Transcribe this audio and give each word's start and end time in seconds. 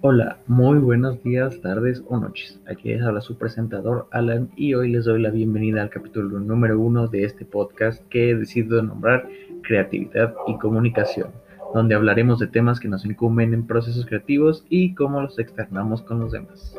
Hola, 0.00 0.38
muy 0.46 0.78
buenos 0.78 1.20
días, 1.24 1.60
tardes 1.60 2.04
o 2.06 2.20
noches. 2.20 2.60
Aquí 2.68 2.90
les 2.90 3.02
habla 3.02 3.20
su 3.20 3.36
presentador 3.36 4.06
Alan 4.12 4.48
y 4.54 4.74
hoy 4.74 4.92
les 4.92 5.06
doy 5.06 5.20
la 5.20 5.30
bienvenida 5.30 5.82
al 5.82 5.90
capítulo 5.90 6.38
número 6.38 6.78
uno 6.78 7.08
de 7.08 7.24
este 7.24 7.44
podcast 7.44 8.06
que 8.06 8.30
he 8.30 8.36
decidido 8.36 8.80
nombrar 8.80 9.28
Creatividad 9.64 10.36
y 10.46 10.56
Comunicación, 10.58 11.32
donde 11.74 11.96
hablaremos 11.96 12.38
de 12.38 12.46
temas 12.46 12.78
que 12.78 12.86
nos 12.86 13.04
incumben 13.04 13.52
en 13.52 13.66
procesos 13.66 14.06
creativos 14.06 14.64
y 14.68 14.94
cómo 14.94 15.20
los 15.20 15.36
externamos 15.40 16.02
con 16.02 16.20
los 16.20 16.30
demás. 16.30 16.78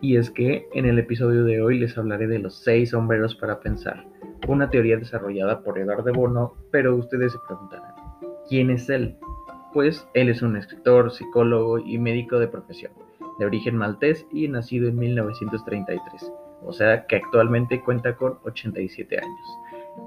Y 0.00 0.16
es 0.16 0.30
que 0.30 0.68
en 0.74 0.86
el 0.86 1.00
episodio 1.00 1.42
de 1.42 1.60
hoy 1.60 1.80
les 1.80 1.98
hablaré 1.98 2.28
de 2.28 2.38
los 2.38 2.54
seis 2.54 2.90
sombreros 2.90 3.34
para 3.34 3.58
pensar, 3.58 4.06
una 4.46 4.70
teoría 4.70 4.96
desarrollada 4.96 5.64
por 5.64 5.76
Eduardo 5.76 6.12
Bono, 6.12 6.54
pero 6.70 6.94
ustedes 6.94 7.32
se 7.32 7.38
preguntarán, 7.48 7.94
¿quién 8.48 8.70
es 8.70 8.88
él? 8.88 9.16
Pues 9.72 10.06
él 10.14 10.28
es 10.28 10.42
un 10.42 10.56
escritor, 10.56 11.10
psicólogo 11.10 11.78
y 11.78 11.98
médico 11.98 12.38
de 12.38 12.48
profesión, 12.48 12.92
de 13.38 13.46
origen 13.46 13.76
maltés 13.76 14.26
y 14.32 14.48
nacido 14.48 14.88
en 14.88 14.98
1933, 14.98 16.32
o 16.64 16.72
sea 16.72 17.06
que 17.06 17.16
actualmente 17.16 17.80
cuenta 17.80 18.14
con 18.16 18.38
87 18.44 19.18
años. 19.18 19.58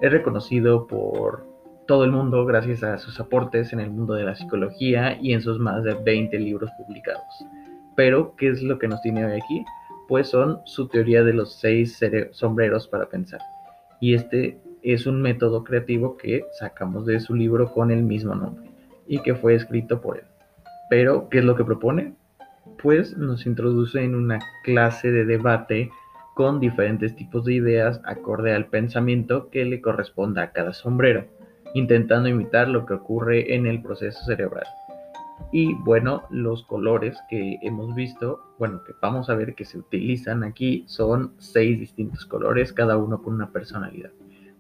Es 0.02 0.12
reconocido 0.12 0.88
por 0.88 1.46
todo 1.88 2.04
el 2.04 2.12
mundo 2.12 2.46
gracias 2.46 2.84
a 2.84 2.98
sus 2.98 3.20
aportes 3.20 3.74
en 3.74 3.80
el 3.80 3.92
mundo 3.92 4.14
de 4.14 4.24
la 4.24 4.36
psicología 4.36 5.18
y 5.22 5.34
en 5.34 5.42
sus 5.42 5.60
más 5.60 5.84
de 5.84 5.94
20 5.94 6.40
libros 6.40 6.70
publicados. 6.78 7.46
Pero, 7.96 8.36
¿qué 8.36 8.50
es 8.50 8.62
lo 8.62 8.80
que 8.80 8.88
nos 8.88 9.02
tiene 9.02 9.26
hoy 9.26 9.34
aquí? 9.34 9.66
Pues 10.08 10.30
son 10.30 10.60
su 10.66 10.88
teoría 10.88 11.24
de 11.24 11.34
los 11.34 11.56
seis 11.56 12.00
sombreros 12.32 12.88
para 12.88 13.08
pensar. 13.08 13.40
Y 14.00 14.14
este 14.14 14.60
es 14.84 15.08
un 15.08 15.22
método 15.22 15.64
creativo 15.64 16.18
que 16.18 16.44
sacamos 16.60 17.06
de 17.06 17.20
su 17.20 17.34
libro 17.34 17.72
con 17.72 17.92
el 17.92 18.04
mismo 18.04 18.36
nombre 18.36 18.75
y 19.08 19.20
que 19.20 19.36
fue 19.36 19.56
escrito 19.56 20.02
por 20.02 20.18
él. 20.18 20.26
Pero, 20.90 21.30
¿qué 21.30 21.40
es 21.40 21.46
lo 21.46 21.56
que 21.56 21.66
propone? 21.66 22.14
Pues 22.82 23.18
nos 23.18 23.46
introduce 23.46 24.04
en 24.04 24.16
una 24.16 24.40
clase 24.64 25.12
de 25.12 25.26
debate 25.26 25.90
con 26.36 26.60
diferentes 26.60 27.16
tipos 27.16 27.46
de 27.46 27.54
ideas 27.54 28.02
acorde 28.04 28.54
al 28.54 28.68
pensamiento 28.68 29.50
que 29.50 29.66
le 29.66 29.82
corresponda 29.82 30.44
a 30.44 30.52
cada 30.52 30.74
sombrero, 30.74 31.26
intentando 31.74 32.28
imitar 32.28 32.68
lo 32.68 32.86
que 32.86 32.94
ocurre 32.94 33.56
en 33.56 33.66
el 33.66 33.82
proceso 33.82 34.24
cerebral. 34.26 34.66
Y 35.52 35.74
bueno, 35.74 36.24
los 36.30 36.64
colores 36.64 37.18
que 37.30 37.58
hemos 37.62 37.96
visto, 37.96 38.42
bueno, 38.60 38.84
que 38.84 38.94
vamos 39.02 39.30
a 39.30 39.36
ver 39.36 39.56
que 39.56 39.66
se 39.66 39.78
utilizan 39.78 40.44
aquí 40.44 40.84
son 40.88 41.34
seis 41.38 41.80
distintos 41.80 42.26
colores, 42.26 42.74
cada 42.74 42.98
uno 42.98 43.22
con 43.22 43.34
una 43.34 43.52
personalidad. 43.52 44.12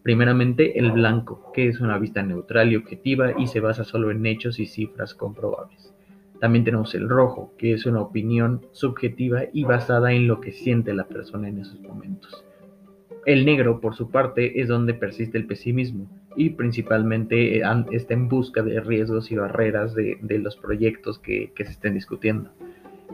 Primeramente, 0.05 0.77
el 0.77 0.91
blanco, 0.91 1.51
que 1.51 1.67
es 1.67 1.81
una 1.81 1.97
vista 1.97 2.21
neutral 2.21 2.71
y 2.71 2.75
objetiva 2.75 3.33
y 3.39 3.47
se 3.47 3.59
basa 3.59 3.83
solo 3.83 4.11
en 4.11 4.23
hechos 4.27 4.59
y 4.59 4.67
cifras 4.67 5.15
comprobables. 5.15 5.95
También 6.39 6.63
tenemos 6.63 6.93
el 6.93 7.09
rojo, 7.09 7.55
que 7.57 7.73
es 7.73 7.87
una 7.87 8.01
opinión 8.01 8.67
subjetiva 8.71 9.45
y 9.51 9.63
basada 9.63 10.13
en 10.13 10.27
lo 10.27 10.41
que 10.41 10.51
siente 10.51 10.93
la 10.93 11.07
persona 11.07 11.49
en 11.49 11.57
esos 11.57 11.81
momentos. 11.81 12.45
El 13.25 13.47
negro, 13.47 13.81
por 13.81 13.95
su 13.95 14.11
parte, 14.11 14.61
es 14.61 14.67
donde 14.67 14.93
persiste 14.93 15.39
el 15.39 15.47
pesimismo 15.47 16.07
y 16.35 16.51
principalmente 16.51 17.57
eh, 17.57 17.63
está 17.89 18.13
en 18.13 18.29
busca 18.29 18.61
de 18.61 18.81
riesgos 18.81 19.31
y 19.31 19.37
barreras 19.37 19.95
de, 19.95 20.19
los 20.37 20.55
proyectos 20.55 21.17
que 21.17 21.51
se 21.57 21.63
estén 21.63 21.95
discutiendo. 21.95 22.51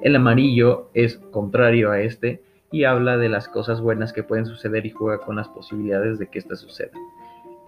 El 0.01 0.17
amarillo 0.17 0.89
es 0.93 1.15
contrario 1.31 1.89
a 1.89 2.01
este 2.01 2.41
y 2.71 2.85
habla 2.85 3.17
de 3.17 3.29
las 3.29 3.47
cosas 3.47 3.81
buenas 3.81 4.13
que 4.13 4.23
pueden 4.23 4.45
suceder 4.45 4.85
y 4.85 4.91
juega 4.91 5.19
con 5.19 5.35
las 5.35 5.49
posibilidades 5.49 6.19
de 6.19 6.27
que 6.27 6.39
éstas 6.39 6.59
sucedan. 6.59 6.99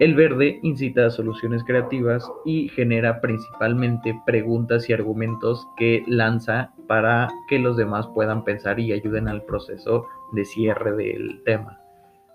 El 0.00 0.16
verde 0.16 0.58
incita 0.62 1.06
a 1.06 1.10
soluciones 1.10 1.62
creativas 1.62 2.28
y 2.44 2.68
genera 2.70 3.20
principalmente 3.20 4.20
preguntas 4.26 4.88
y 4.88 4.92
argumentos 4.92 5.68
que 5.76 6.02
lanza 6.08 6.72
para 6.88 7.28
que 7.48 7.60
los 7.60 7.76
demás 7.76 8.08
puedan 8.08 8.42
pensar 8.42 8.80
y 8.80 8.92
ayuden 8.92 9.28
al 9.28 9.42
proceso 9.42 10.06
de 10.32 10.44
cierre 10.44 10.96
del 10.96 11.42
tema. 11.44 11.78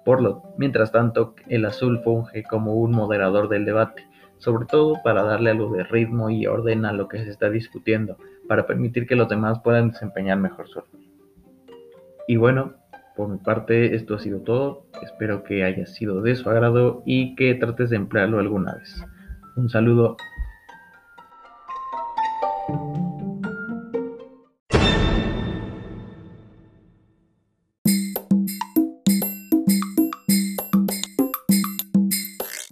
Por 0.05 0.21
lo, 0.21 0.41
mientras 0.57 0.93
tanto, 0.93 1.35
el 1.49 1.65
azul 1.65 1.99
funge 2.01 2.43
como 2.43 2.75
un 2.75 2.91
moderador 2.91 3.49
del 3.49 3.65
debate, 3.65 4.07
sobre 4.37 4.65
todo 4.65 4.95
para 5.03 5.23
darle 5.23 5.49
algo 5.49 5.73
de 5.73 5.83
ritmo 5.83 6.29
y 6.29 6.47
orden 6.47 6.85
a 6.85 6.93
lo 6.93 7.09
que 7.09 7.21
se 7.23 7.29
está 7.29 7.49
discutiendo, 7.49 8.15
para 8.47 8.65
permitir 8.65 9.05
que 9.05 9.17
los 9.17 9.27
demás 9.27 9.59
puedan 9.59 9.91
desempeñar 9.91 10.37
mejor 10.37 10.69
su 10.69 10.79
rol. 10.79 11.08
Y 12.29 12.37
bueno, 12.37 12.75
por 13.15 13.27
mi 13.27 13.39
parte 13.39 13.95
esto 13.95 14.13
ha 14.13 14.19
sido 14.19 14.41
todo. 14.41 14.85
Espero 15.01 15.43
que 15.43 15.63
haya 15.63 15.87
sido 15.87 16.21
de 16.21 16.35
su 16.35 16.47
agrado 16.47 17.01
y 17.03 17.33
que 17.33 17.55
trates 17.55 17.89
de 17.89 17.95
emplearlo 17.95 18.37
alguna 18.37 18.75
vez. 18.75 19.03
Un 19.55 19.67
saludo. 19.67 20.15